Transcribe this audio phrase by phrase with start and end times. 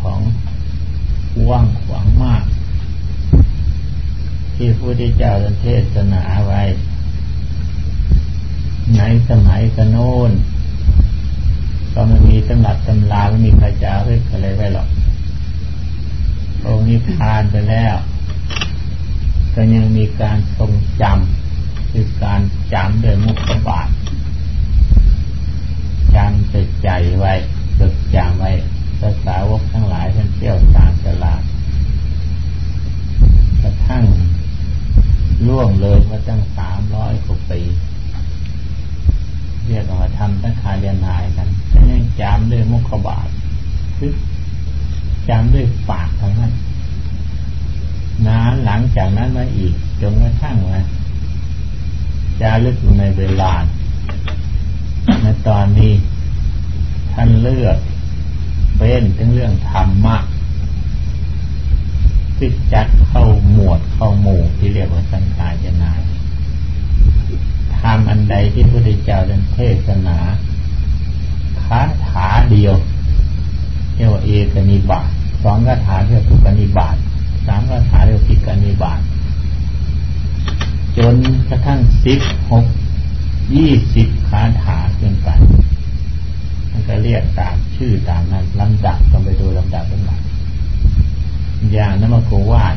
[0.00, 0.20] ของ
[1.50, 2.44] ว่างขวางมาก
[4.54, 6.62] ที่พระพุทธเจ้าเทศนาไว้
[8.96, 10.30] ในสมัยกโน้น
[11.92, 14.88] ก็ไม่มีตำรับตำราไม่มีใครจะเรียอะไรไว้หรอก
[16.64, 17.94] องค์นี้ผ่านไปแล้ว
[19.54, 20.72] ก็ยังมีการทรง
[21.02, 22.40] จำคือการ
[22.72, 23.88] จำโดยมุขบาท
[26.16, 26.88] จำติดใจ
[27.18, 27.32] ไว้
[27.78, 28.52] ตึกจำไว้
[29.04, 31.42] ภาษาวกทั้งหลายท่านเที่ยวตามตลาด
[33.62, 34.04] กระทั่ง
[35.46, 37.60] ล่วงเลยมาตั้งสามร้อยกว่าปี
[39.66, 43.28] เรียกว่าทำตั้งคาเรียนนายกันแต่ยังจำด้วยมุขบาท
[43.96, 44.12] คือ
[45.28, 46.52] จำด้วยปากทั้งนั้น
[48.26, 50.80] นานหลังจากนั้นมาอีกจนกระทั่งว่า
[52.40, 53.52] จะลึกในเวลา
[55.22, 55.92] ในตอนนี้
[57.12, 57.78] ท่านเลือก
[58.76, 60.16] เป็นถึงเรื่องธรรมะ
[62.36, 66.00] ที่จัดเข้าหมวดเข้าหมู่ที่เรียกว่าสังขารนาย
[67.78, 70.18] ทำอันใดที่พระพุทธเจ้าดันเทศนา
[71.64, 72.74] คาถาเดียว
[73.94, 75.08] เรียกว่าเอกนิบาต
[75.42, 76.96] สองคาถาเรียกว่าทุกนิบาต
[77.46, 79.00] สามคาถาเรียกว่าติกนิบาต
[80.98, 81.16] จน
[81.48, 82.64] กระทั่งสิบหก
[83.54, 85.28] ยี่สิบคาถาขึ้นไป
[86.86, 90.20] ก็เรียกตามชื่อตามนั้นลำดับต้องไปดูลำดับเป็นหลัก
[91.72, 92.76] อย่างนั้นมาโกวาด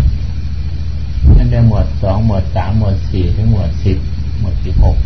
[1.38, 3.98] นั่นจะหมวดสองหมวดสามหมวดสี่ถึงหมวดสิบ
[4.40, 4.98] หมวดสิบหก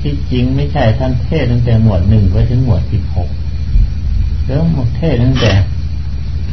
[0.00, 3.28] ที่จริงไม่ใช่ท่านเทศตั้งแต่หมวดหนึ่งไปถึงหมวดสิบหก
[4.46, 5.52] เริ่มหมดเทศตั้งแต่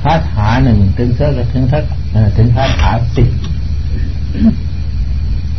[0.01, 1.83] คาถาหนึ่งถึงเท่าถึงทัก
[2.37, 3.29] ถึงคาถาสิบ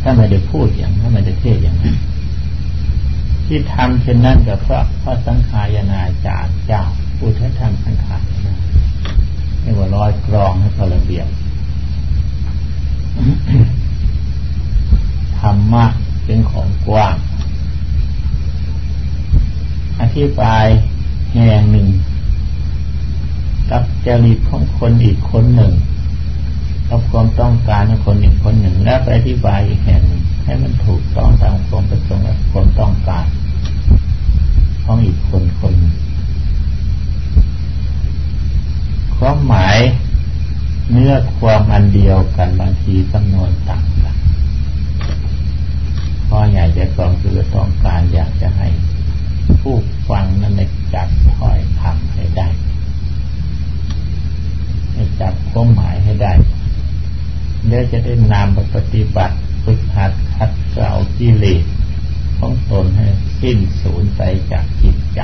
[0.01, 1.95] ถ้าไม่ได้พูดอย่างถ้าไม่ได้เทศอย่างนั้น
[3.55, 6.83] ที่ทำเช่นนั้นก็เพระพระสังขายนาจารย์เจ้า
[7.17, 8.57] ผู้ใช้ทำสังขารนะ
[9.61, 11.27] เรียกว่าร้อยกรองให้เขาระเบียบ
[15.39, 15.85] ธรรมะ
[16.25, 17.15] เป็นของกว้าง
[20.01, 20.65] อธิบาย
[21.33, 21.87] แห่งหนึ่ง
[23.71, 25.73] กับจริตของคนอีกคนหนึ่ง
[26.89, 33.25] กับความต้องการของคนอีกคนหนึ่ง แล้วไปอธิบายอีกแห่งหนึ่งให้มันถูกต้องตามความประสงค์และความต้องการ
[34.83, 35.75] ของอีกคนคน
[39.17, 39.77] ความหมาย
[40.91, 44.15] เนื้อความอันเดียวกันบางทีจำนวนต่างกัน
[46.27, 48.67] พ่อใหญ่จะต้องคือต้องการอยากจะให้
[49.61, 49.75] ผู้
[50.09, 51.07] ฟังนั้นได้จับ
[51.37, 52.47] ถ้อยคำให้ได้
[54.93, 56.33] ให้จับความหมายให้ได้
[57.67, 61.63] เดี๋ยวจะได้นำไปปฏิบัติฝึกหัดขัดเกลากิเลส
[62.39, 63.07] ของตนให้
[63.43, 64.21] สิ้นสูญไป
[64.51, 65.19] จากจิตใจ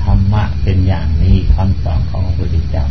[0.00, 2.86] ธรรมะเป็นอย่างนี้คำสอนของพระพุทธเจ้า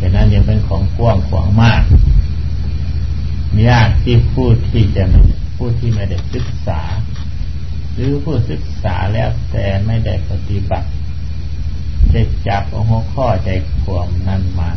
[0.00, 1.82] ฉะนั้นยังเป็นของกว้างขวางมาก
[3.68, 5.04] ยากที่ผู้ที่จะ
[5.56, 6.80] ผู้ที่ไม่ได้ศึกษา
[7.94, 10.88] หรือผู้ศึกษาแล้วแต่ไม่ได้ปฏิบัติ
[12.12, 13.48] จะจับอาหัวข้อใจ
[13.82, 14.70] ความนั้นมา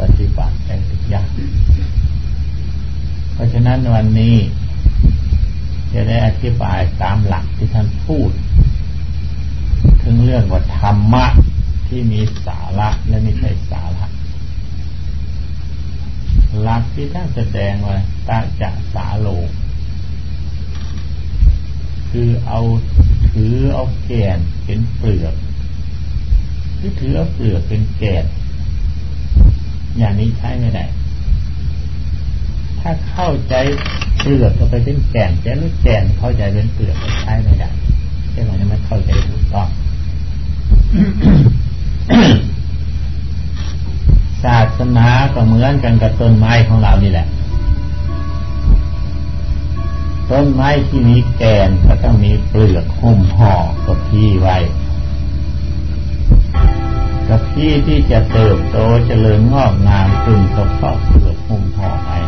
[0.00, 0.76] ปฏิบัติได้
[1.12, 1.28] ย่าง
[3.32, 4.36] เพราะฉะนั้นวันนี้
[5.94, 8.30] จะได้อธิบายตามหลักที่ท่านพูด
[10.02, 11.26] ถึงเรื่องว่าธรรมะ
[11.88, 14.06] ที่มีสาระและไม่ใช่สาระ
[16.60, 17.96] หลักที่ท่านแสดงว่า
[18.28, 19.28] ตาจะสาโล
[22.10, 22.60] คือเอา
[23.30, 25.34] ถือเอาแก่นเป็นเปลือก
[26.76, 28.24] หรือถือเอาเปลือกเป็นแก่น
[29.98, 30.84] อย่างนี้ใช้ไม่ได้
[32.86, 33.54] ถ้าเข้าใจ
[34.20, 37.70] เปลือกก็ไปเป็นแก่นแต่ไม่แก่นเข้าใจเป็นเปลือกใช้ไม่ได้
[38.30, 39.68] ใช่ไหมมันเข้าใจถูกต้อง
[44.44, 47.26] ศาสนาก็เหมือนกันกับต้นไม้ของเรานี่แหละ
[50.30, 53.54] ต้นไม้ที่มีแก่นก็ต้องมีเปลือกหุ้มห่อ
[53.86, 54.56] กับพี่ไว้
[57.28, 58.76] กับพี่ที่จะเติบโต
[59.06, 62.18] เจริญงอกงามขึ้นก็เพาะเปลือกหุ้มห่อไว้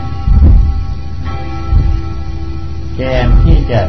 [2.99, 3.81] แกนที่จะ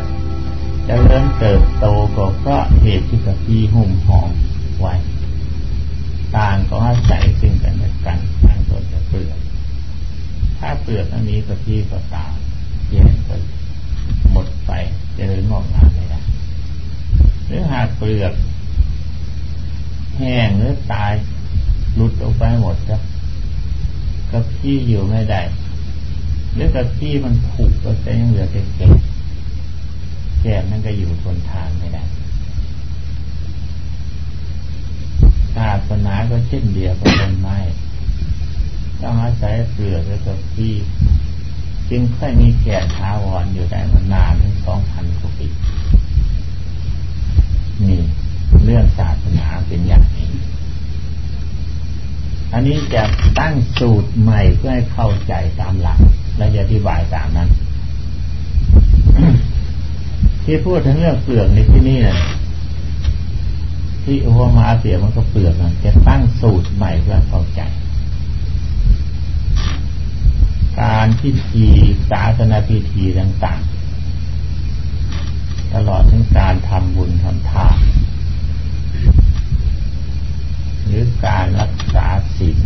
[0.87, 1.85] จะเจริญเติบโต
[2.17, 4.21] ก็เพราะเหตุที่กับพี่หุ้มห่อ
[4.79, 4.93] ไว้
[6.35, 9.39] ต่างก็อาศัยซึ่งกันและกันทางตัวจะเปลือก
[10.59, 12.33] ถ้าเปลือกอันนี้กับพี่ก็ตาม
[12.91, 13.31] แยกไป
[14.31, 14.71] หมดไป
[15.17, 16.19] จะเริญงอกงามไม่ได้
[17.45, 18.33] หรือหากเปลือก
[20.17, 21.13] แห้งหรือตาย
[21.95, 22.97] หลุดออกไปหมดจ้ะ
[24.31, 25.41] กับพี่อยู่ไม่ได้
[26.53, 28.36] หรือกับพี่มันผูกก็จะยังเห
[30.57, 32.03] แต่แก่แก่นั่นก็อยู่ทนทานไม่ได้
[36.31, 37.57] ก็เช่นเดียวกับต้นไม้
[39.01, 40.73] ต้องอาศัยเปลือกและกับที่
[41.89, 45.47] จึงค่อยมีแก่นท้าวรอยู่ได้มานานถึงสองพันกว่าปี
[47.83, 48.01] นี่
[48.65, 50.29] เรื่องศาสนาเป็นอย่างนี้
[52.53, 53.03] อันนี้จะ
[53.39, 55.99] ตั้งสูตรใหม่เพื่อให้เข้าใจตามหลัก
[56.37, 57.49] และจะอธิบายตามนั้น
[60.49, 62.17] ที่พูดถึงเรื่องเปลือกในที่นี้นะ
[64.03, 67.61] ที่อุปมาเสียมันก็เปลือกนะจะตั้งสูตรใหม่เพื่อเข้าใจ
[70.81, 71.67] การพิธี
[72.11, 77.77] ศาสนาพิธีต่างๆ ตลอดทั้งการทำบุญทำทาน
[80.85, 82.05] หรือการรักษา
[82.37, 82.57] ศีล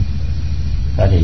[0.97, 1.23] ก็ดี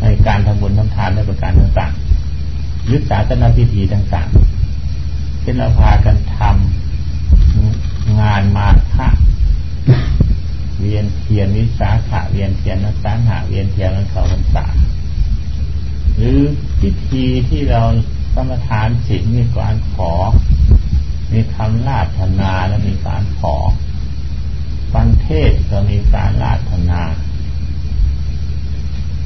[0.00, 4.57] ในการทำบุญทำทานและประการต่างๆหรือศาสนาพิธีต่างๆ
[5.48, 9.08] เป็นเราพากันทำงานมาค่า
[10.78, 14.66] เวียนเทียนวิสาขะเวียนเทียนนักสารหาเวียนเทียนนักเขาพรรษา
[16.16, 16.40] หรือ
[16.80, 17.82] พิธีที่เรา
[18.34, 20.12] สมทานศีลมีการขอ
[21.32, 23.56] มีคำลาธนาและมีการขอ
[24.92, 27.00] ฟังเทศก็มีการลาธนา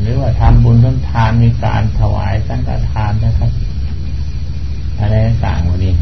[0.00, 3.52] หรือว่าทำบุญต้นทานมีการถวายสังฆทานนะครับ
[5.00, 5.14] อะไร
[5.46, 5.94] ต่างวันนี้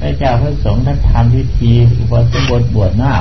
[0.00, 3.14] พระเจ้าพระสงฆ์ท่านทำพิธีอุปสมบทบวชน้า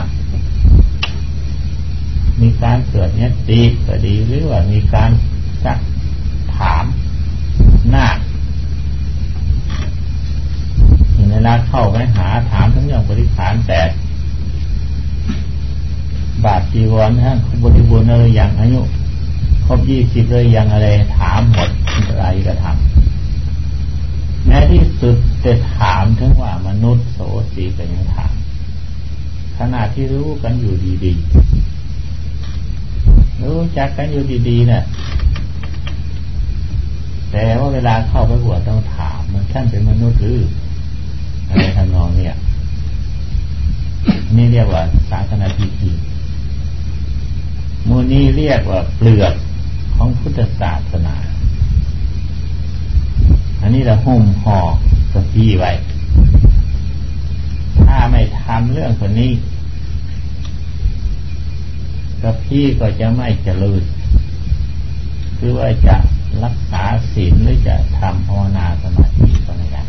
[2.41, 5.09] มีการเกิดเนี้ยตีก็ดีหรือว่ามีการ
[5.63, 5.79] สัก
[6.55, 6.85] ถาม
[7.91, 8.07] หน้า
[11.31, 13.81] เวลาเข้าไปหาถามทั้งเรื่องบริขารแต่
[16.43, 18.79] บาทจีวรท่านบริบูรณ์อะไรอย่างอายุ
[19.65, 20.87] ครบยี่สิบเลยอย่างอะไร
[21.17, 21.69] ถามหมด
[22.07, 27.19] อะไรก็ทำแม้ที่สุด จะถามถึงว่ามนุษย์โส
[27.53, 28.33] สีก็ยังถาม
[29.57, 30.73] ขณะที่รู้กันอยู่
[31.05, 34.83] ดีๆ รู้จักกันอยู่ดีๆเนี่ย
[37.31, 40.39] แต่ว่าเวลาเข้าไปบวชต้องถามมันท่านเป็นมนุษย์หรือ
[41.47, 42.35] อะไรทำนองเนี่ย
[44.35, 45.91] นี่เรียกว่าสาธาพิธี
[47.87, 49.33] มูนี้เรียกว่าเปลือก
[49.95, 51.15] ของพุทธศาสนา
[53.61, 54.59] อันนี้เราหุ้มห่อ
[55.13, 55.71] กับพี่ไว้
[57.85, 59.31] ถ้าไม่ทำเรื่องคนนี้
[62.23, 63.83] กับพี่ก็จะไม่เจริญ
[65.37, 65.95] คือว่าจะ
[66.43, 66.83] รักษา
[67.13, 69.83] ศีลหรือจะทำภาวนาสมาธิก็ไม่ได้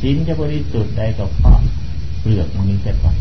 [0.00, 1.60] ศีลจะบริสุทธิ์ได้ก็เพราะ
[2.20, 3.16] เปลือกมันนี้จะก่อน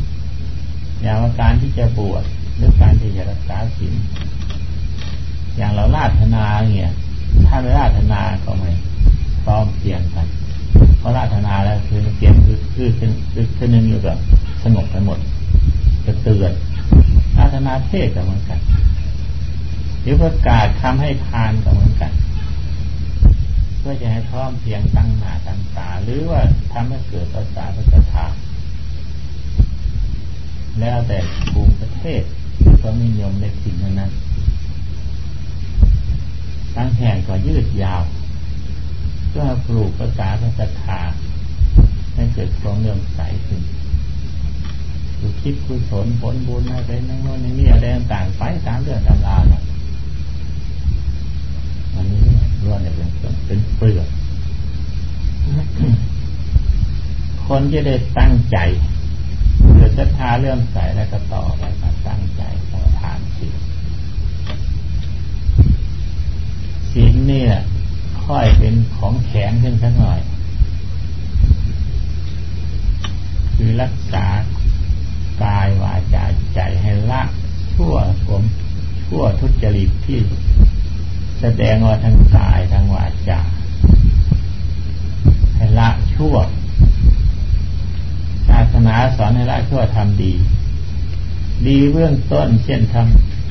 [1.01, 2.23] อย่างาการที่จะบวช
[2.55, 3.93] หรือการที่จะรักษาศีล
[5.57, 6.89] อย่างเราลาธนาเนี่ย
[7.47, 8.71] ถ้าไม่ลาธนาก็ไม่
[9.43, 10.27] พร้อมเพียงกัน
[10.99, 12.89] เพราะลาธนาแล้วคือเพียงคือคือ
[13.33, 14.17] คือ คือคือนึงอยู่กับ
[14.63, 15.19] สงบไปหมด
[16.05, 16.53] จะเตือน
[17.37, 18.59] ลาธนาเทศก็เหมือนกัน
[20.01, 22.11] หรือประกาศทำให้ทานก็เหมือนกัน
[23.79, 26.39] เพื่อจะให้พร้อมเพียงตั้งหน้าตั้งตาหรือว่า
[26.73, 28.31] ทำให้เกิดภาษาพระธรรม
[30.79, 31.17] แล้วแต่
[31.51, 32.21] ภูมิประเทศ
[32.59, 34.11] ที่เขานิยมในสิ่งนั้น
[36.75, 38.03] ตั้งแห่งก็ยืดยาว
[39.29, 41.01] เพื่อปลูกภาษาพระศรัทธา
[42.15, 43.61] ให้เกิดความเลื่อมใสขึ้น
[45.17, 49.61] คือคิดกุศลผลบุญอะไรนั่นโน่นนี่อะไรต่างไปตามเรื่องตามราวนะ
[51.93, 52.19] อันนี้
[52.63, 53.09] ล้วนเป็น
[53.45, 54.07] เป็นเปลือก
[57.45, 58.57] คนจะได้ตั้งใจ
[59.75, 63.55] เกิดศรัทธาเรื่องใสแล้วก็ต่อไปมาตั้งใจสมาทานศีล
[66.91, 67.45] ศีลนี่
[68.25, 70.19] ค่อยเป็นของแข็งขึ้นสักหน่อย
[73.67, 74.25] คือรักษา
[75.43, 77.21] กายวาจาใจให้ละ
[77.73, 77.95] ชั่ว
[78.27, 78.43] ผม
[79.05, 80.19] ชั่วทุจริตที่
[81.39, 83.41] แสดงว่าทั้งกายทั้งวาจา
[85.55, 86.35] ให้ละชั่ว
[88.47, 90.33] ศาสนาสอนให้ละชั่วทำดี
[91.67, 92.95] ดีเบื้องต้นเช่นท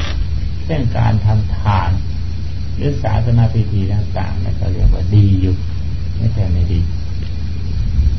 [0.06, 1.90] ำเช่นการทำทาน
[2.76, 5.54] หรือศาสนาพิธีต่างๆนั่นก็เรียกว่าดีอยู่
[6.16, 6.80] ไม่ใช่ไม่ดี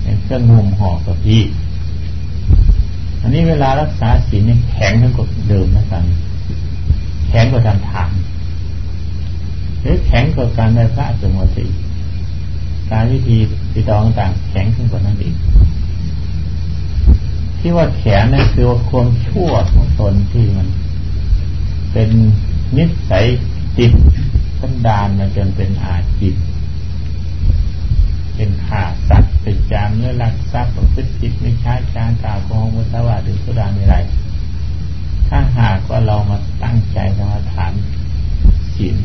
[0.01, 1.43] เป็นเครื่องมุมห่อกับพี่
[3.25, 6.03] อันนี้เวลารักษาศีลเนี่ยแข็งขึ้นกว่าเดิมนะครับ
[7.27, 8.09] แข็งกว่าทำทาน
[9.81, 11.65] หรือแข็งกว่าการได้พระสมุติ
[12.91, 13.37] การวิธี
[13.73, 15.35] ปิดองต่างแข็งขึ้นกว่านั้นอีก
[17.59, 20.67] ที่ว่าแขนนั่นคือว่าความชั่วของตนที่มัน
[21.91, 22.09] เป็น
[22.77, 23.25] นิสัย
[23.77, 23.91] จิต
[24.59, 26.35] สันดานมาจนเป็นอาจิต
[28.35, 33.95] เป็นขาสัตว เป็นจามเนื้อรักทรัพย์ประพฤติจิตไม่ใช้การกล่าวโกงมุสาวาหรือสุดาไม่ไร
[35.27, 37.73] ถ้าหากว่าเรามาตั้งใจกรรมฐาน
[38.75, 38.97] ศีล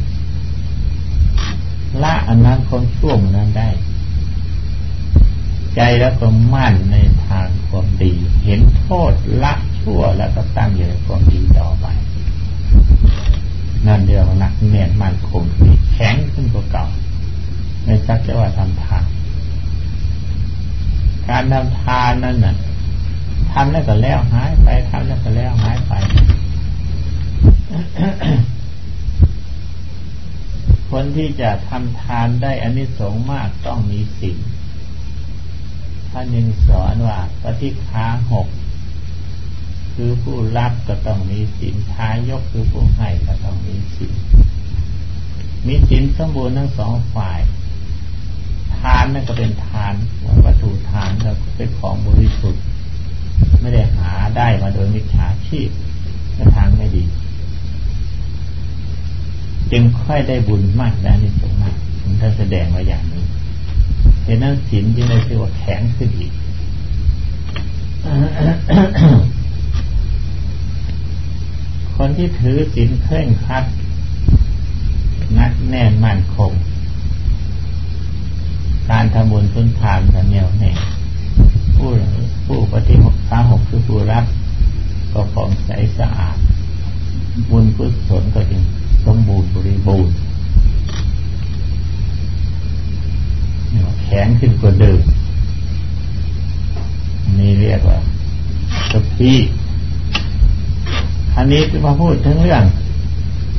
[2.03, 3.69] ละอันนั้นคนช่วงนั้นได้
[5.77, 8.13] ใจแล้วก็มั่นในทางความดี
[8.45, 11.87] เห็นโทษละชั่วแล้วก็ตั้งอยู่ในความดีต่อไป
[13.87, 15.43] นั่นเดียวหนักแน่นมั่นคง
[15.93, 16.87] แข็งขึ้นกว่าเก่า
[17.85, 19.05] ไม่ซักจะว่าทำทาน
[21.31, 22.57] การทำทานนั่นน่ะ
[23.53, 25.93] ทำแล้วก็แล้วหายไปทำแล้วก็แล้วหายไป
[30.91, 34.37] คนที่จะทำทานได้อันนี้สงมากต้องมีสิ่ง
[36.11, 38.47] ท่านยังสอนว่าปฏิฆาหก
[39.95, 44.13] คือผู้รับก็ต้องมีสินทายกคือผู้ให้ก็ต้องมีสิน
[45.67, 49.95] มีสินสมบูรณ์ทั้งสองฝ่ายานนั่นก็เป็นทาน
[50.45, 52.63] วัตถุทานก็เป็นของบริสุทธิ์
[53.61, 55.69] ไม่ได้หาได้มาโดยมิจฉาชีพ
[56.35, 57.05] และทางไม่ดี
[59.73, 61.77] จึงค่อยได้บุญมากและนิสงมาก
[62.21, 63.25] ท่านแสดงมาอย่างนี้
[64.25, 66.33] เห็นนั้นศีลจึงได้ชื่อว่าแข็งขึ้นอีก
[71.97, 73.65] คนที่ถือศีลเคร่งครัด
[75.39, 76.53] นักแน่นมั่นคง
[78.91, 80.71] การทำบุญทุนทานกันเหนี่ยวแน่
[81.77, 81.89] ผู้
[82.47, 84.25] ผู้ปฏิหกข้าหกคือผู้รับ
[85.13, 86.37] ก็ผ่องใสสะอาด
[87.51, 88.63] บุญกุศลก็จึง
[89.05, 90.15] สมบูรณ์บริบูรณ์
[94.05, 95.01] แข็งขึ้นกว่าเดิม
[97.39, 97.99] นี่เรียกว่า
[98.91, 99.33] สพี
[101.37, 102.65] อันนี้คือมาพูดถึงเรื่อง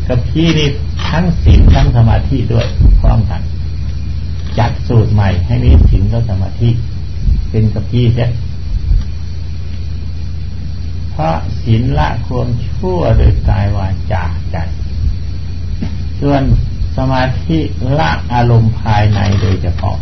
[0.08, 0.68] กับพี่นี่
[1.08, 2.66] ทั้งศีลทั้งสมาธิด้วย
[3.02, 3.42] พร้อมกัน
[4.60, 6.70] จัดสูตรใหม่ให้มีศีลกับสมาธิ
[7.50, 8.32] เป็นกับพี่เสีย
[11.12, 14.58] เพราะศีลละความชั่วโดยกายวาจาใจ
[16.20, 16.42] ส่วน
[16.98, 17.60] สมาธิ
[18.00, 19.98] ละอารมณ์ภายในโดยเฉพาะ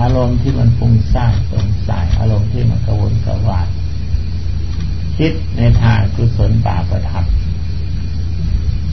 [0.00, 3.68] อารมณ์ที่มันฟุ้งซ่านสงสัยอารมณ์ที่มันกระวนกระวาย
[5.16, 7.24] คิดในทางกุศลบาประทับ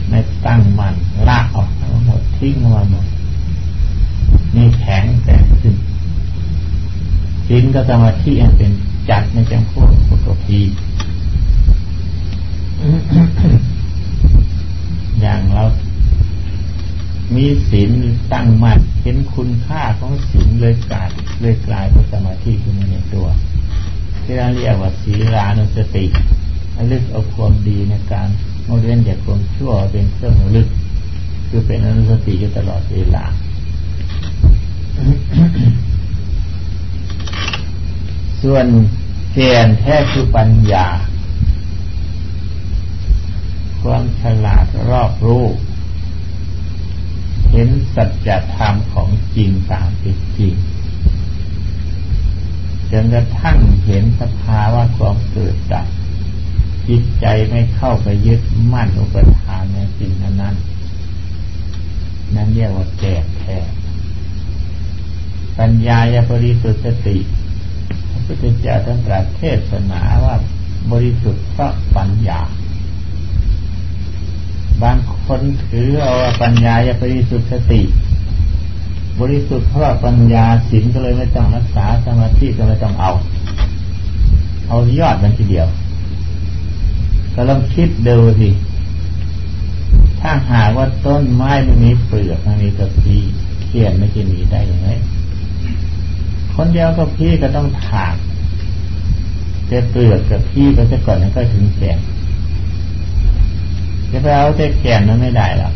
[0.09, 0.13] ใน
[0.45, 0.95] ตั้งมัน
[1.27, 3.05] ละออกทั้งหมดทิ้งมาหมด
[4.55, 5.75] นี่แข็งแต่ขึ้น
[7.47, 8.71] ศีลก็สมาธิเป็น
[9.09, 10.61] จัดในจำพวกปกติ
[15.21, 15.65] อย่างเรา
[17.35, 17.91] มีศีล
[18.33, 21.09] ตั้งมั่นเห็นคุณค่าของศีลเลยกลาย
[21.41, 23.27] เลยกลายเป็นสมาธิขึ้นในตัว
[24.23, 26.05] ที่เราเรียกว่าศีลานุสติ
[26.91, 28.27] ลึกเอาความดีในการ
[28.65, 30.67] โมเดลจากความชั่วเป็นเครื่องลึก
[31.49, 33.25] คือเป็นอนุสติอยู่ตลอดเวลา
[38.41, 38.65] ส่วน
[39.33, 40.87] แกนแท้คือปัญญา
[43.81, 45.45] ความฉลาดรอบรู้
[47.51, 50.55] เห็นสัจธรรมของจริงตามเป็นจริง
[52.91, 55.87] จนกระทั่งเห็นสภาวะความเกิดดับ
[56.87, 58.41] จิตใจไม่เข้าไปยึด
[58.73, 60.35] มั่นอุปทานในสิ่งนั้น
[62.35, 63.57] นั่นเรียกว่าแก่แท้
[65.59, 67.17] ปัญญายบริสุทธิสติ
[68.09, 70.35] พระพุทธเจ้าท่านตรัสเทศนาว่า
[70.91, 72.39] บริสุทธิ์เพราะปัญญา
[74.83, 77.81] บางคนถือเอาปัญญายบริสุทธิสติ
[79.19, 83.11] บริสุทธิ์เพราะปัญญาศีลก็เลยไม่ต้องรักษาสมาธิก็ไม่ต้องเอา
[84.67, 85.67] เอายอดมันทีเดียว
[87.33, 88.49] ก็ลองคิดดูสิ
[90.21, 93.21] ถ้าหากว่าต้นไม้ไม่มีเปลือกไม่มีกระพี้
[93.63, 94.89] เขียนไม่จะมีได้ยังไง
[96.55, 98.15] คนเดียวกับพี่ก็ต้องถาก
[99.71, 101.99] จะเปลือกกับพี่ก็จะก่อนแล้วก็ถึงแก่น
[104.11, 105.73] จะไปเอาแต่แก่นนั้นไม่ได้หรอก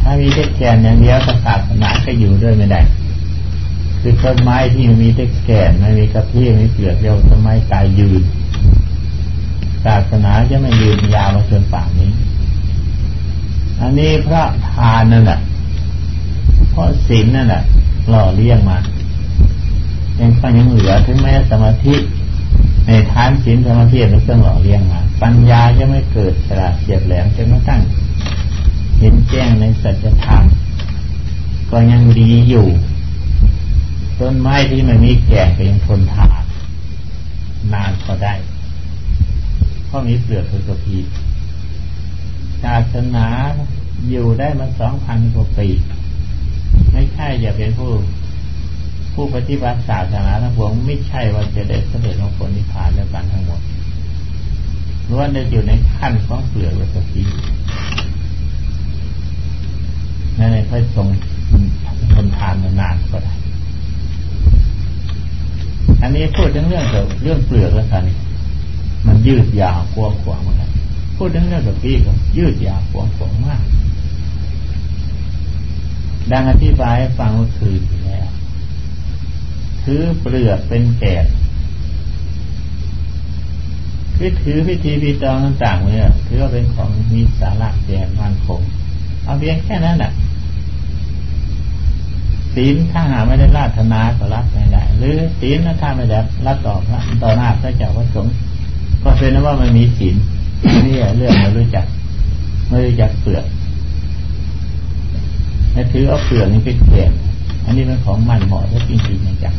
[0.00, 2.80] ถ้ามีแต่แก่นอย่างเดียวศาสนาก็อยู่ด้วยไม่ได้
[4.00, 8.22] คือต้นไม้ที่มีแต่แก่นไม่มีกระพี่ไม่เปลือกเดียวต้นไม้ตายยืน
[9.84, 12.10] ศาสนาจะไม่ยืนยาวมาจนป่านนี้
[13.80, 15.40] อันนี้พระทานนั่นแหละ
[16.70, 17.62] เพราะศีลนั่นแหละ
[18.08, 18.78] หล่อเลี้ยงมา
[20.18, 21.94] ยังก็ยังเหลือถึงแม้สมาธิ
[22.86, 27.80] ในทานศีลสมาธิเป็นเครื่องหล่อเลี้ยงมา ปัญญาจะไม่เกิดฉลาดเฉียบแหลมจนกระทั่ง
[28.98, 30.42] เห็นแจ้งในสัจธรรม
[31.70, 32.66] ก็ยังดีอยู่
[34.18, 36.42] ต้นไม้ที่มันมีแก่ก็ยังทนทาน
[37.72, 38.34] นานก็ได้
[39.86, 40.98] เพราะมีเปลือกคือกระพี
[42.62, 43.26] ศาสนา
[44.10, 45.68] อยู่ได้มาสองพันกว่าปี
[46.92, 47.92] ไม่ใช่อย่าเป็นผู้
[49.14, 53.60] ผู้ปฏิบัติศาสนาทั้งปวงไม่ใช่ว่าจะได้เสด็จลงผลนิพพานแล้วกันทั้งหมด
[55.10, 57.22] ล้วนจะอยู่ในขั้นของเปลือกวัตถี
[60.38, 61.08] นั่นเองค่อยทรง
[62.12, 63.34] ทนทานมานานก็ได้
[66.02, 68.02] อันนี้พูดถึงเรื่องเกี่ยวเรื่องเปลือกแล้วกัน
[69.06, 70.70] มันยืดยาวกว้างขวางมาก
[71.16, 73.62] พูดถึงเรื่องกับพี่ก็ยืดยาวกว้างขวางมาก
[76.30, 78.28] ดังอธิบายฟังเมื่อคืนแล้ว
[79.82, 81.16] ถือเปลือกเป็นแก่
[84.16, 88.60] คือถือพิธีพิตองต่างๆเนี่ยถือว่าเป็นของมีสาระแก่มั่นคง
[89.24, 90.12] เอาเพียงแค่นั้นแหละ
[92.54, 98.34] ศีลถ้าหาไม่ได้ราธนาก็รับไม่ได้ หรือศีลถ้าไม่ได้รับต่อพระต่อหน้าพระเจ้าพระสงฆ์
[99.02, 100.16] ก็เป็นว่ามันมีศีล
[100.86, 101.86] นี่เรื่องไม่รู้จัก
[102.68, 103.44] ไม่รู้จักเปลือก
[105.72, 107.10] และถือเอาเปลือกนี้เป็นเกศ
[107.64, 109.54] อันนี้เป็นของมันเหมาะถ้าจริงๆจัง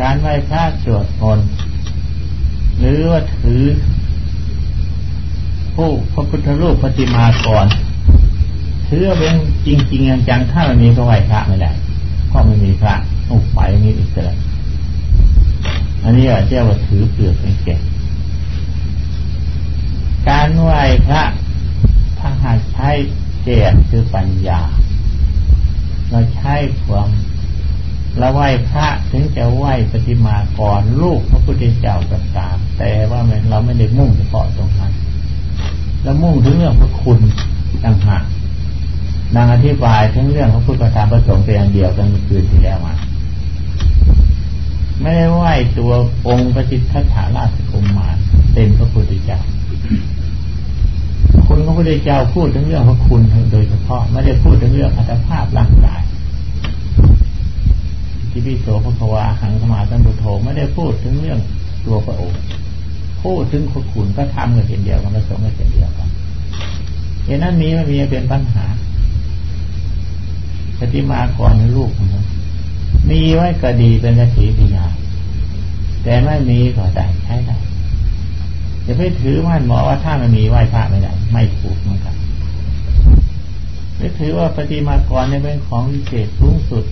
[0.00, 1.48] การไหว้พระสวดมนต์
[2.78, 3.62] หรือว่าถือ
[5.74, 7.66] ผู้พระพุทธรูปปฏิมากร
[8.88, 9.34] ถือเป็น
[9.66, 11.72] จริงๆจังถ้ามันมีก็ไหว้พระไม่ได้
[12.32, 12.94] ก็ไม่มีพระ
[13.28, 14.38] ต้องไปนี้อีกแล้ว
[16.04, 17.76] อันนี้เรียกว่าถือเปลือกเป็นแก่
[20.28, 21.22] การไหว้พระ
[22.18, 22.90] ถ้าหากใช้
[23.44, 24.60] แก่คือปัญญา
[26.10, 26.54] เราใช้
[26.84, 27.08] ความ
[28.18, 33.20] เราไหว้พระถึงจะไหว้ปฏิมากรลูกพระพุทธเจ้าก็ตามแต่ว่า
[33.50, 34.92] เราไม่ได้มุ่งเฉพาะตรงนั้น
[36.02, 37.18] เรามุ่งถึงเรื่องพระคุณ
[37.84, 38.24] ต่างหาก
[39.34, 42.94] ดังอธิบายถึงเรื่องพระพุทธธรรมประสงค์เป็นอย่างเดียวกันเมื่อคืนที่แล้วมา
[45.00, 45.92] ไม่ได้ไหว้ตัว
[46.28, 48.16] องค์พระจิตทัฏฐาราชกุมมาร
[48.54, 49.40] เป็นพระพุทธเจ้า
[51.46, 53.22] คุณพระพุทธเจ้าพูดถึงเรื่องพระคุณ
[53.52, 56.00] โดยเฉพาะไม่ได้พูดถึงเรื่องอัตภาพร่างกาย
[58.30, 61.38] ที่พิโสพระควาหังสมาสัมพุทโธไม่ได้พูดถึงเรื่อง
[61.84, 62.38] ตัวพระองค์
[63.22, 66.08] พูดถึงพระคุณก็ทำกันเช่นเดียวกันประสงค์กันเช่นเดียวกัน
[67.24, 68.66] เห็นนั้นมีไม่มีเป็นปัญหา
[70.78, 72.24] ปฏิมากรในลูกนะ
[73.10, 74.86] มีไว้ก็ดีเป็นสถีปิญา
[76.02, 77.56] แต่ไม่มีก็ได้ใช้ได้
[78.92, 82.14] จะไปถือมั่นหมอว่าถ้ามันมีไหว้พระไม่ได้ไม่ถูกเหมือนกัน
[83.96, 86.84] ไม่ถือว่าปฏิมากรในเป็นของวิเศษสูงสุด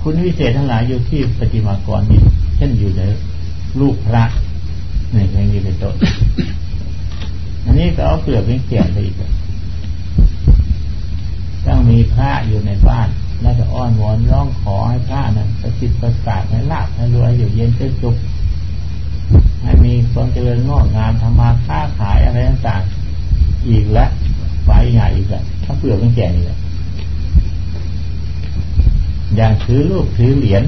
[0.00, 2.20] คุณวิเศษทั้งหลายอยู่ที่ปฏิมากรนี้
[2.56, 3.02] เช่นอยู่ใน
[3.80, 4.24] รูปพระ
[5.14, 5.94] นี่อย่างนี้เป็นต้น
[7.64, 9.16] อันนี้ก็เอาเปลือกเป็นเกี่ยนไปอีก
[11.66, 13.08] ต้องมีพระอยู่ในบ้าน
[13.40, 18.16] แล้วจะอ้อนวอนร้องขอให้พระนั้นประสิทธิ์ประสาทให้ลาบให้รวยอยู่เย็นเป็นสุข
[19.88, 24.10] มีความเจริญงอกงามทำมาค้าขายอะไรต่างๆอีกแล้ว
[24.66, 26.58] ไปใหญ่อีกแล้วถ้าเปลือกเป็นแก่นี่แหละ
[29.36, 30.62] อย่างถือรูปถือเหรียญ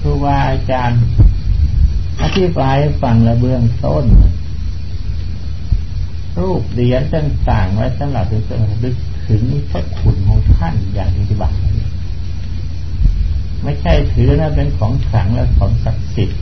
[0.00, 1.00] ครูบาอาจารย์
[2.22, 4.04] อธิบายฟังระเบื้องต้น
[6.38, 8.96] รูปเหรียญต่างๆไว้สำหรับถึงจะลึก
[9.28, 11.56] ถึงพระคุณของท่านอย่างที่บัติ
[13.62, 16.40] ไม่ใช่ถือนั้นเป็นของขลังและของศักดิ์สิทธิ์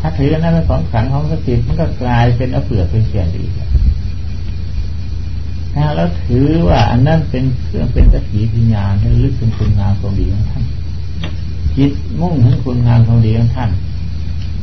[0.00, 3.44] ถ้าถือนั้นเป็นของขังของสิทธิ์มันก็กลายเป็นอเปลือกเป็นเสียงดี
[5.74, 10.64] ถ้าเราถือว่าอันนั้นเป็นเครื่องเป็นสักขีพิญญาณให้ลึกถึงคุณงามความดีของท่าน
[11.76, 13.70] จิตมุ่งถึงคุณงามความดีของท่าน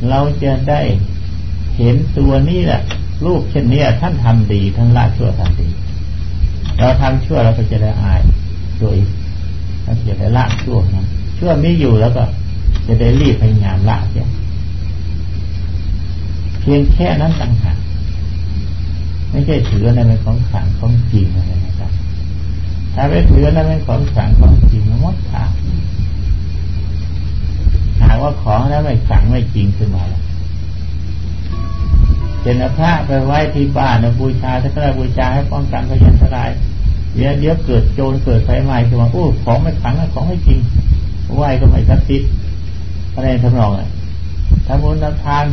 [0.08, 0.80] เราจะได้
[1.76, 2.80] เห็นตัวนี้แหละ
[3.24, 5.68] รูปเช่นนี้ท่านทำดีทั้งละชั่วทำดี
[6.78, 8.20] เราทำชั่วเราก็จะได้อาย
[8.80, 9.08] ตัวอีก
[9.84, 11.06] เราจะได้ละชั่วนะ
[11.38, 12.22] ชั่วไม่อยู่แล้วก็
[12.86, 14.26] จะได้รีบพยายามละเสีย
[16.60, 17.78] เพียงแค่นั้นต่างหาก
[19.30, 21.90] ไม่ใช่ถือในเป็นของขังของจริงอะไรนะครับ
[22.94, 25.50] ถ้าไปถือในเป็นของขังของจริงมันมดทาง
[28.02, 30.22] หากว่าของนั้นไม่ขังไม่จริงขึ้นมาแล้ว
[32.40, 36.50] เจนพระไปไว้ที่บ้านนะบูชาถ้าก็บูชาให้ป้องกันพยันตราย
[37.14, 40.58] เดี๋ยวเดี๋ยวเกิดโจรเกิดไฟไหม้ขึ้นมาโอ้ของไม่ขังของไม่จริง
[41.36, 42.28] ไหวก็ไม่ศักดิ์สิทธิ์
[43.14, 43.88] อะไรทำนองอะ
[44.66, 45.44] ทำบุญทำทาน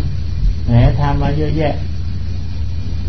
[0.65, 1.75] แหมทำมาเยอะแยะ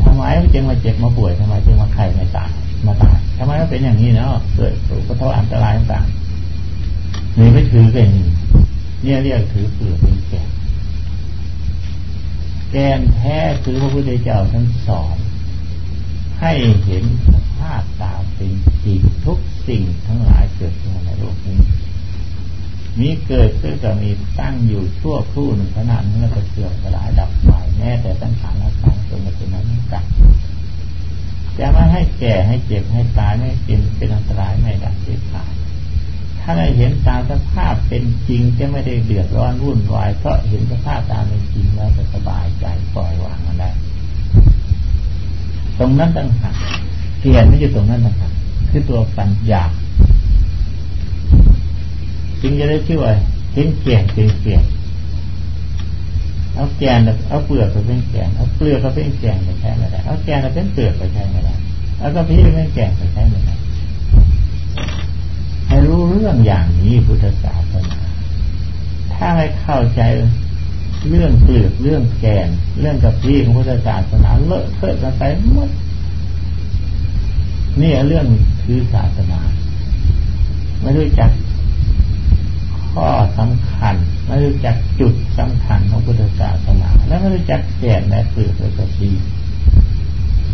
[0.03, 0.23] ทำไม
[0.55, 2.51] จึงมาเจ็บมาป่วยทำไมจึงมาไข้ไม่ตาย
[2.87, 4.73] มาตายทำไมมันเป็นอย่างนี้เนาะเกิด
[5.09, 8.09] กระทบอันตรายต่างๆนี่ไม่ถือเป็น
[9.03, 10.43] เนี่ยเรียกถือเปลือกเป็นแก่
[12.71, 15.17] แกนแท้คือพระพุทธเจ้าท่านสอน
[16.41, 16.53] ให้
[16.85, 18.53] เห็นสภาพตามเป็น
[18.85, 19.39] จริงทุก
[19.69, 21.57] สิ่งทั้งหลายเกิดขึ้นในโลกนี้
[23.01, 30.05] มีเกิดขึ้นก็มีตั้งอยู่ชั่วครู่หนึ่งขนาดนั้นแล้วก็เสื่อมสลายดับไปแม้แต่ตั้งขานและการจนมาถึงนั้นกัน
[31.59, 35.53] จะไม่ให้แก่ให้เจ็บให้ตายไม่เป็นเป็นอันตรายไม่ดับเด็ดขาด
[36.41, 43.71] ถ้าได้เห็นตามสภาพเป็นจริงจะไม่ได้เดือดร้อนวุ่นวายเพราะเห็นสภาพตามเป็นจริงแล้วจะสบายใจปล่อยวางมันได้
[45.79, 46.57] ตรงนั้นต่างหาก
[47.21, 48.33] เกียรไม่อยู่ตรงนั้นต่างหาก
[48.71, 49.63] คือตัวปัญญา
[52.47, 53.13] จึงจะได้ชื่อว่า
[53.55, 54.63] เห็นเกียรเป็นเกียร
[56.55, 61.55] เอาแกนเอาเปลือกไปเป็นแกนเอาเปลือกไปเป็นแกนไปใช้ไม่ได้เอาแกนไปเป็นเปลือกไปใช้ไม่ได้
[61.99, 63.55] เอากระพี้เป็นแกนไปใช้ไม่ได้
[65.69, 67.99] ให้รู้เรื่องอย่างนี้พุทธศาสนา
[69.15, 70.03] ถ้าไม่เข้าใจ
[71.09, 72.49] เรื่องเปลือกเรื่องแกน
[72.81, 75.71] เรื่องกระพี้ของพุทธศาสนาเลอะเทอะกันไปหมด
[77.81, 78.27] นี่เรื่อง
[78.63, 79.41] คือศาสนา
[80.83, 81.31] ไม่รู้จัก
[83.87, 83.97] คัญ
[84.27, 89.11] ไม่รู้จักจุดสำคัญของพุทธศาสนา และไม่รู้จักแก่นและเปลือกและกระพี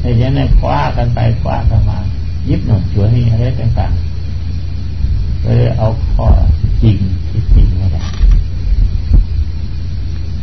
[0.00, 1.98] ในเรื่องนั้นคว้ากันไปคว้ากันมา
[2.48, 6.26] ยิบหนุนชัวยนี่อะไรต่างๆเลยเอาข้อ
[6.82, 6.96] จริง
[7.30, 8.04] ที่จริงไม่ได้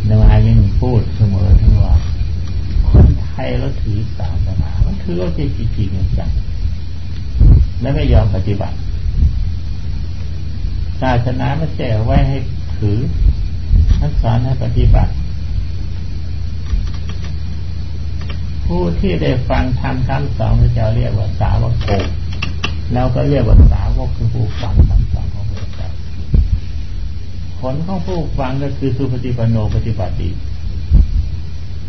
[0.10, 1.96] นายยังพูดเสมอทั้งว่า
[2.90, 6.32] คนไทยเราถือศาสนามันถือว่าจริงจริงจัง
[7.82, 8.78] และไม่ยอมปฏิบัติ
[11.02, 12.38] ศาสนาไม่ใช่ไว้ให้
[12.80, 13.00] ถือ
[14.02, 15.12] นักสอนให้ปฏิบัติ
[18.66, 21.90] ผู้ที่ได้ฟังทำคำสอนพระเจ้าเรียกว่าสาวกโก
[22.94, 25.90] เราก็เรียกว่าสาวกคือผู้ฟังคำสอนของพระเจ้า
[27.60, 30.30] ผลของผู้ฟังก็คือสุปฏิปันโนปฏิบัติดี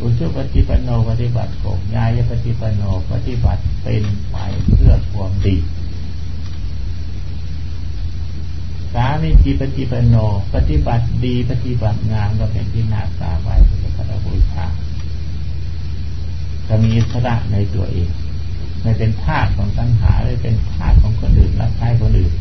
[0.01, 4.37] อุชุปฏิปันโนปฏิบัติโกยายปฏิปันโนปฏิบัติเป็นไป
[4.71, 5.57] เพื่อความดี
[8.95, 10.17] สา มีจีปฏิปโน
[10.55, 14.67] ปฏิบัติดีปฏิบัติงามก็เป็นที่นาสาไว้พระพุทธบูชา
[16.67, 18.11] จะมีอิสระในตัวเอง
[18.83, 22.35] ไม่เป็นทาสของตัณหาไม่เป็นทาสของคนอื่นรับใช้คนอื่น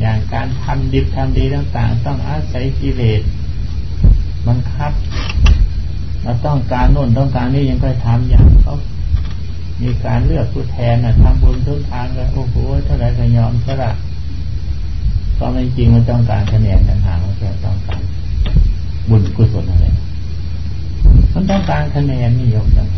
[0.00, 3.20] อย่างการทำดีทำดีต่างๆ ต้องอาศัยกิเลส
[4.48, 4.92] บังคับ
[6.22, 8.76] เราต้องการโน่นต้องการนี่ยังค่อยทำอย่างเขา
[9.82, 13.90] มีการเลือกผู้แทนนะทำบุญทุกทางก็โอ้โหเท่าไรก็ยอมสละ
[15.42, 18.02] ก็ไม่จริงมันต้องการคะแนนต่างหากมันต้องการ
[19.08, 19.86] บุญกุศลอะไร
[21.34, 22.88] มันต้องการคะแนนนิยมจัง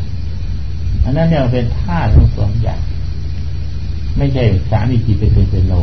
[1.05, 2.81] อันนั้นเนี่ยเป็นท่าของสองอย่าง
[4.17, 5.75] ไม่ใช่สามีจิตเป็นเป็นโล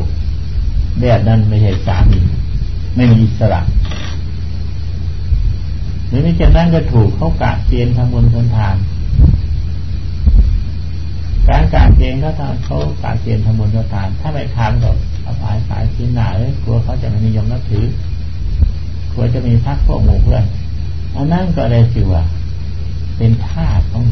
[1.02, 2.19] แบบนั้นไม่ใช่สามี
[2.95, 3.62] ไม่มีอิสระ
[6.08, 8.76] หรือไม่เช่นนั้นก็ถูกเขากะเกณฑ์ทำบุญทำทาน
[11.50, 17.86] การกะเกณฑ์เขาทำเขากะเกณฑ์ทำบุญทำทาน ถ้าไม่ทำก็ินหนาเลยกลัวเขาจะไม่นิยมนับถือ
[19.12, 20.44] กลัวจะมีพักพวกหมู่เพื่อน
[21.16, 22.24] อันนั้นก็เลยถือว่า
[23.18, 24.04] เป็นธาตุของ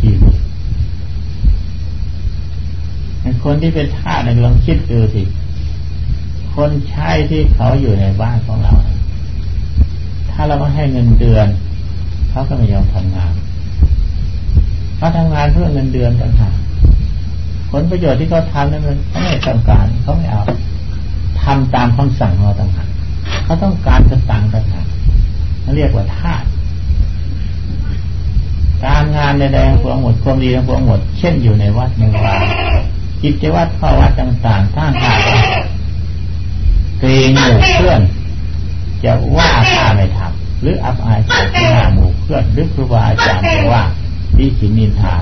[0.00, 0.36] ชีวิต
[3.44, 5.22] คนที่เป็นทาสเนี่ยลองคิดดูสิ
[6.54, 8.74] คนใช้ที่เขาอยู่ในบ้านของเรา
[10.30, 11.46] ถ้าเราไม่ให้เงินเดือน
[12.30, 13.32] เขาก็ไม่ยอมทำงาน
[14.96, 16.56] เขาทำงานเพื่อเงินเดือนต่างหาก
[17.70, 20.42] ผลประโยชน์ที่เขาทำนั้นมันเขาไม่ต้องการเขาไม่เอา
[21.46, 22.88] ทำตามคำสั่งเราต่างหาก
[23.44, 24.86] เขาต้องการจะตังต่างหาก
[25.76, 26.44] เรียกว่าทาส
[28.84, 32.34] การงานใดๆของหมดความดีของหมด เช่นอยู่ในวัดในวา
[33.22, 35.18] จิตวัดข้อวัดต่างๆถ้าหาก
[37.00, 38.00] เกรงหมู่เพื่อน
[39.04, 43.82] จะว่าข้าไม่ทำหรืออับอายจากหน้าหมู่เพื่อนหรือครูบาอาจารย์จะว่า
[44.38, 45.14] ดีขินินทา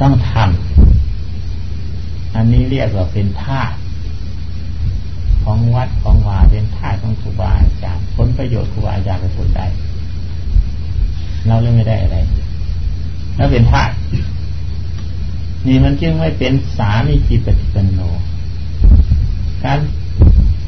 [0.00, 3.60] ต้องทำอันนี้เรียกว่าเป็นท่า
[5.44, 9.66] ของวัดของวาเป็นท่าของครูบาอาจารย์ผลประโยชน์ครูบาอาจารย์เป็นผลได้
[11.46, 12.18] เราเลยไม่ได้อะไร
[13.36, 13.84] แล้วเป็นท่า
[15.66, 18.00] นี่มันจึงไม่เป็นสามีจิปฏิปันโน
[19.64, 19.78] การ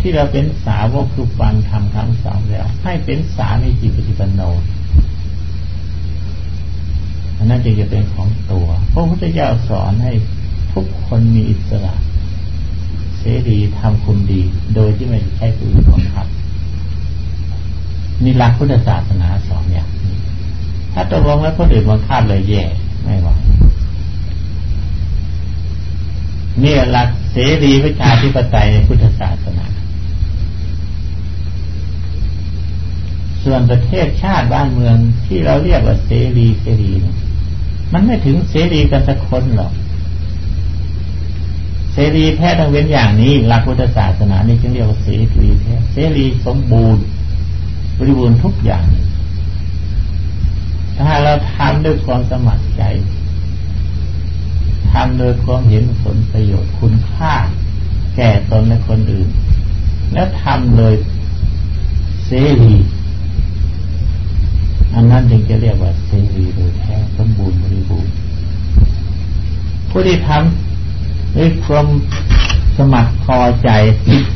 [0.01, 4.41] ที่เราเป็นสาวกคือฟังทำคำสอนแล้ว ให้เป็นสามีจิปฏิปันโน
[7.37, 10.13] อันนั้นจึงจะเป็นของตัวพระพุทธเจ้าสอนให้
[10.73, 11.95] ทุกคนมีอิสระ
[13.49, 14.43] รีทำคุณดี
[14.75, 16.27] โดยที่ไม่ใช่ผู้อื่นบังคับ
[18.25, 20.17] นี่หลักพุทธศาสนาสอนอย่างนี้
[20.93, 22.65] ถ้าตกลงแล้วคนอื่นบังคับเลยแย่
[23.05, 23.29] ไม่ไหว
[26.63, 29.67] นี่หลักเสรีวิชาธิปไตยในพุทธศาสนา
[33.45, 36.91] ส่วนประเทศชาติบ้านเมืองที่เราเรียกว่าเสรีเสรี
[37.93, 39.73] มันไม่ถึงเสรีกันสักคนหรอก
[41.99, 47.03] เสรีแท้ต้องเว้นอย่างนี้หลักพุทธศาสนานี่จึงเรียกว่าเสรีแท้เสรีสมบูรณ์
[47.99, 48.85] บริบูรณ์ทุกอย่าง
[50.99, 52.83] ถ้าเราทำด้วยความสมัครใจ
[54.93, 57.35] ทำโดยความเห็นผลประโยชน์คุณค่า
[58.17, 59.29] แก่ตนและคนอื่น
[60.13, 60.95] แล้วทำโดย
[62.27, 62.31] เส
[62.63, 62.75] รี
[64.95, 68.13] อันนั้นจึงจะเรียกว่าเสรีโดยแท้สมบูรณ์บริบูรณ์
[69.91, 70.66] ผู้ที่ทำ
[71.35, 71.87] ด้วยความ
[72.77, 73.69] สมัครพอใจ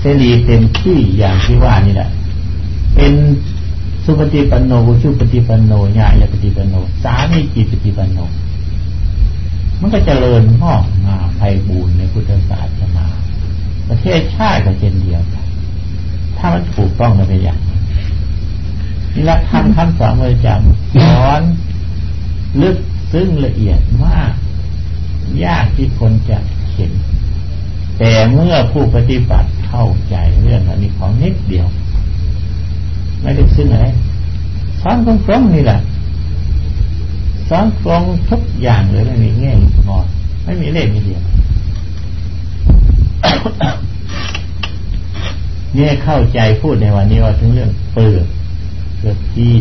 [0.00, 2.10] เสรีเต็มที่อย่างที่ว่านี่แหละ
[2.94, 3.12] เป็น
[4.04, 4.72] สุปฏิปันโน
[5.02, 6.74] ชุปฏิปันโนญาญาปฏิปันโน
[7.04, 8.18] สามีจิตปฏิปันโน
[9.80, 13.06] มันก็จเจริญงอกงามไพบูรณ์ในพุทธศาสนา
[13.88, 15.46] ประเทศชาติก็เช่นเดียวกัน
[16.36, 17.60] ถ้ามันถูกต้องในอย่าง
[19.14, 20.60] นี่ละคำคำสอนเลยจัง
[20.94, 21.42] สอน
[22.62, 22.76] ลึก
[23.12, 24.32] ซึ้งละเอียดมาก
[25.44, 26.38] ยากที่คนจะ
[26.80, 26.92] เห็น
[27.98, 31.66] แต่เมื่อผู้ปฏิบัติเข้าใจเรื่องอันนี้ของนิดเดียว
[33.22, 33.86] ไม่ได้ซึ้งอะไร
[34.80, 35.80] สอนตรงๆนี่แหละ
[37.48, 39.52] สอนตรงทุกอย่างเลยไม่มีแง่
[39.88, 40.06] งอน
[40.44, 41.22] ไม่มีเล่ห์มีเดียว
[45.74, 48.26] เนี่ยเข้าใจพูดในวันนี้ว่าถึงเรื่องเปลือก
[48.98, 49.52] เกือบที่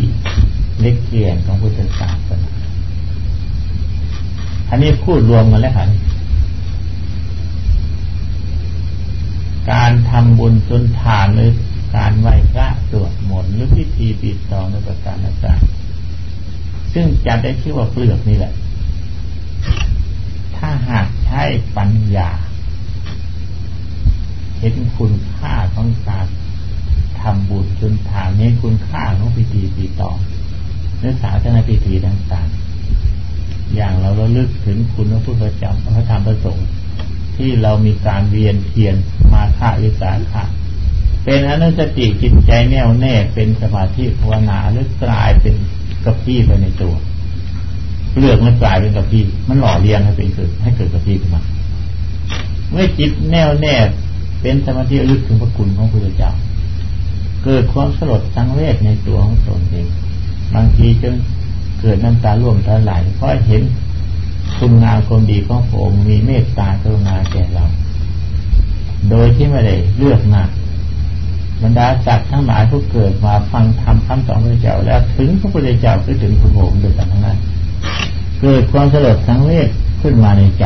[0.80, 2.50] เล็กเกียนของพุทธศาสนา
[4.70, 5.84] อันนี้พูดรวมกันแล้วค่ะ
[9.70, 11.52] การทำบุญจนทานหรือ
[11.96, 18.52] การไหว้พระสวดมนต์หรือพิธีปิดทองในประการต่างๆซึ่งจะได้ชื่อว่าเปลือกนี่แหละ
[20.56, 21.42] ถ้าหากใช้
[21.76, 22.30] ปัญญา
[24.58, 26.26] เห็นคุณค่าของการ
[27.20, 30.16] ทำบุญจนทานนี้คุณค่าของพิธีปีตอง
[30.98, 36.68] เนื้อสาธารณพิธีต่างๆ อย่างเราระลึกถึงคุณพระพุทธเจ้าพระธรรมพระสงฆ์
[37.36, 38.96] ที่เรามีการเวียนเทียน
[39.32, 40.44] มาฆาวิสาขะ
[41.24, 45.54] เป็นอนุสติจิตใจแน่วแน่เป็นสมาธิภาวนาหรือกลายเป็น
[46.04, 46.94] กระพี้ไปในตัว
[48.18, 51.42] เลือกมันกลายเป็นกระพี้มันหล่อเลี้ยงให้เป็นเกิดให้เกิดกระพี้ขึ้นมา
[52.70, 53.74] เมื่อจิตแน่วแน่
[54.40, 56.32] เป็นสมาธิลึกถึงพระคุณของพระเจ้า
[57.44, 59.86] เกิดความสลดสังเวชในตัวของตนเอง
[60.54, 61.14] บางทีจน
[61.80, 63.62] เกิดน้ำตาร่วมตาไหลเพราะเห็น
[64.58, 67.64] คุณงามความดีของพระองค์มีเมตตากรุณาแก่เรา
[69.10, 70.42] โดยที่ไม่ได้เลือกหน้า
[71.62, 77.38] บรรดาสัตว์ทั้งหลายผู้เกิดมาฟังธรรมคำสอนพระเจ้าแล้วถึงพระพุทธเจ้าก็ถึงพระองค์โดยกันทั้งนั้น
[78.40, 79.68] เกิดความสลดสังเวช
[80.00, 80.64] ขึ้นมาในใจ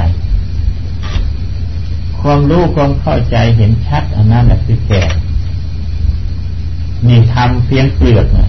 [2.21, 5.03] ความรู้ความเข้าใจเห็นชัดอันนั้นแหละคือแก่
[7.09, 8.49] นี่ทำเพียงเปลือกเนี่ย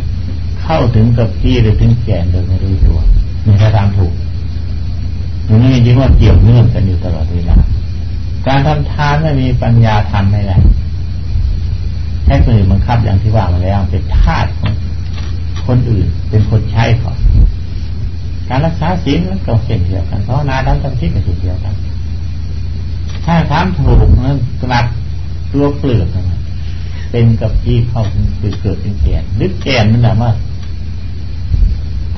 [0.61, 2.99] เข้าถึงกับที่หรือถึงแก่นโดยไม่รู้ตัว
[3.45, 4.13] นี่ถ้าทำถูก
[5.45, 7.57] อย่างนี้จริงว่าเกี่ยวเนื่องกันอยู่ตลอดเวลา
[8.47, 10.57] การทำทานไม่มีปัญญาทำไม่ได้
[12.25, 14.73] ใช้คนอื่นบังคับอย่างที่ว่ามาแล้วเป็นทาสของ
[15.67, 17.13] คนอื่น เป็นคนใช้เขา
[18.49, 21.73] การรักษาศีลมันก็เช่นเดียวกันเพราะนาดำทำทิศก็เช่นเดียวกัน
[23.25, 24.85] ถ้าทำถูกมันกลัด
[25.53, 26.07] ตัวเปลือก
[27.11, 28.25] เป็นกับที่เข้าถึง
[28.61, 30.31] เกิดเป็นแกนหรือแกนมันแบบว่า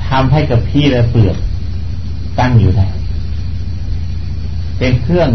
[0.08, 1.36] ทำให้กับพี่และเปลือก
[2.38, 2.86] ตั้งอยู่ได้
[4.78, 5.30] เป็นเครื่อง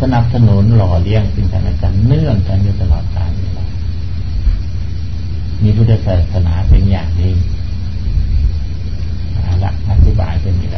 [0.00, 3.30] สนับสนุนหล่อเลี้ยงสิ่งต่างๆเนื่องกันอยู่ตลอดกาล
[5.62, 7.32] มีพุทธศาสนาเป็นอย่างนี้
[9.64, 10.68] ละอธิบายเป็นอย่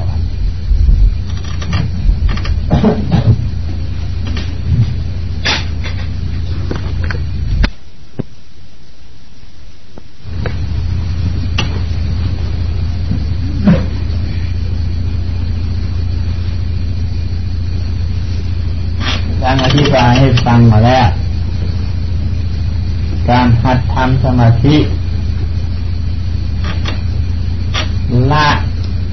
[19.69, 21.07] างไรให้ฟังมาแล้ว
[23.29, 24.77] การหัดทำสมาธิ
[28.33, 28.49] ละ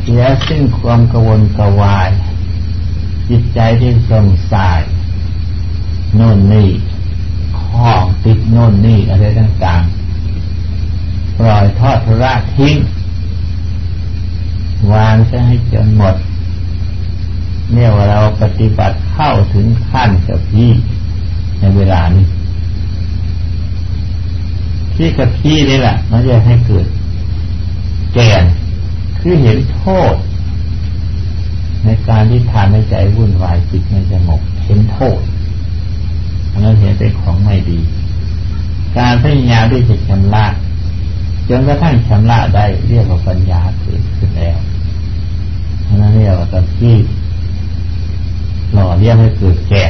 [0.01, 2.09] เสียซึ่งความกวนกวาย
[3.29, 4.79] จิตใจที่สงสัย
[6.15, 6.69] โน่นนี่
[7.61, 12.75] ข้องติดโน่นนี่อะไรต่างๆ ปล่อยทอดทระทิ้ง
[14.91, 16.15] วางซะให้จนหมด
[17.73, 20.69] เนี่ยว่าเราปฏิบัติ เข้าถึงขั้นกับพี่
[21.59, 22.25] ในเวลานี้
[24.93, 26.85] ที่กับพี่นี่แหละมันจะให้เกิด
[28.13, 28.43] แก่น
[29.19, 30.15] คือเห็นโทษ
[31.85, 35.19] ในการที่ทานในใจวุ่นวายจิตไม่สงบเห็นโทษ
[36.51, 37.79] อันนั้นเห็นเป็นของไม่ดี
[38.97, 40.45] การพยายามที่จะชำระ
[41.49, 44.57] จนกระทั่งชำระได้เรียกว่าปัญญาเกิดขึ้นแล้ว
[45.85, 47.24] อันนั้นเรียกว่าตะกี้หล่
[48.99, 49.83] เลี้ยงให้เกิดแก่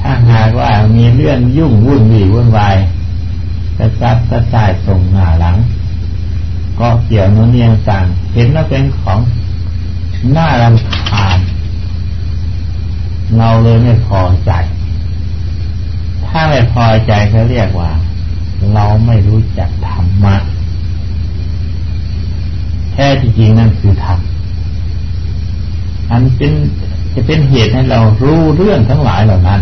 [0.00, 2.76] ถ้าหากว่ามีเรื่องยุ่งวุ่นวี่วุ่นวาย
[3.78, 5.56] กระซับกระสายส่งหน้าหลัง
[6.80, 9.18] ก็เกี่ยวนู้นนี่ต่างเห็นว่าเป็นของ
[10.36, 11.38] น่ารำคาญ
[13.38, 14.50] เราเลยไม่พอใจ
[16.26, 17.90] ถ้าไม่พอใจเขาเรียกว่า
[18.74, 20.36] เราไม่รู้จักธรรมะ
[22.92, 24.18] แท้จริงนั่นคือธรรม
[26.10, 26.52] อันเป็น
[27.14, 29.60] จะเป็นเหตุให้เรารู้เรื่องทั้งหลายเหล่านั้น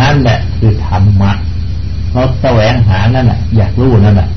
[0.00, 1.32] นั่นแหละคือธรรมะ
[2.12, 4.28] เราแสวงหานั่นแหละอยากรู้นั่นแหละ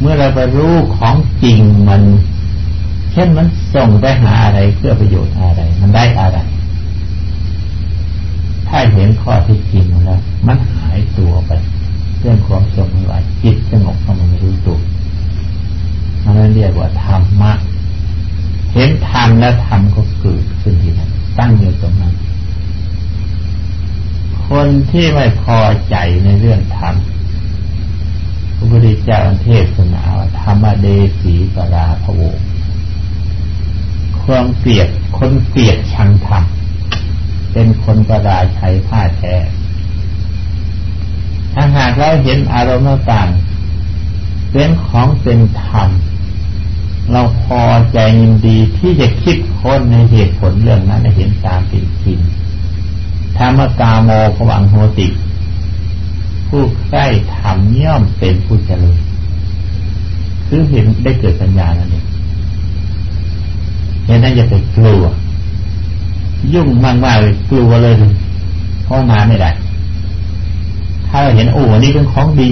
[0.00, 2.02] เมื่อเราไปรู้ของจริงมัน
[3.12, 6.38] เช่นมันส่งไปหาอะไรเพื่อประโยชน์อะไร มันได้อะไร
[8.68, 11.50] ถ้าเห็นข้อที่จริงแล้วมันหายตัวไป
[12.20, 14.78] เรื่องความสงบจิตสงบมันไม่รู้ตัว
[16.24, 17.52] มันเรียกว่าธรรมะ
[18.74, 20.25] เห็นธรรมแล้วธรรมก็เก
[21.38, 22.14] ตั้งอยู่ตรงนั้น
[24.48, 26.94] คนที่ไม่พอใจในเรื่องธรรม
[28.56, 30.86] พระพุทธเจ้าเทศนาว่าธรรมเด
[31.20, 32.20] สีปราภโว
[34.22, 36.44] ความเกลียดคนเกลียดชังธรรม
[37.52, 39.34] เป็นคนประดาชัยผ้าแท้
[41.52, 43.28] ถ้าหากเราเห็นอารมณ์ต่าง
[44.52, 45.88] เป็นของเป็นธรรม
[47.12, 52.18] เราพอใจยินดีที่จะคิดค้นในเหตุผลเรื่องนั้นเห็นตามเป็นจริง
[53.36, 55.08] ธรรมกาโมภวังโหติ
[56.48, 58.98] ผู้ใกล้ทำย่อมเป็นผู้เจริญ
[60.46, 62.04] คือเห็นได้เกิดปัญญานั่นเอง
[64.06, 65.04] เห็นนั้นอย่าไปกลัว
[66.54, 67.94] ยุ่งมากมากเลยกลัวเลย
[68.84, 69.50] เพราะมาไม่ได้
[71.08, 72.48] ถ้าเราเห็นโอ้นี่เป็นของดี